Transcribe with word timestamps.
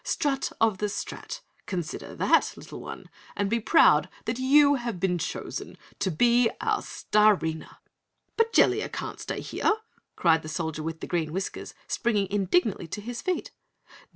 Strut 0.03 0.51
of 0.59 0.79
the 0.79 0.87
Strat! 0.87 1.41
Consider 1.67 2.15
THAT, 2.15 2.53
Little 2.57 2.81
One, 2.81 3.07
and 3.35 3.51
be 3.51 3.59
proud 3.59 4.09
that 4.25 4.39
you 4.39 4.73
have 4.73 4.99
been 4.99 5.19
chosen 5.19 5.77
to 5.99 6.09
be 6.09 6.49
our 6.59 6.81
Starina!" 6.81 7.75
"But 8.35 8.51
Jellia 8.51 8.89
can't 8.89 9.19
stay 9.19 9.41
here!" 9.41 9.71
cried 10.15 10.41
the 10.41 10.49
Soldier 10.49 10.81
with 10.81 11.07
Green 11.07 11.31
Whiskers, 11.31 11.75
springing 11.85 12.25
indignantly 12.31 12.87
to 12.87 12.99
his 12.99 13.21
feet. 13.21 13.51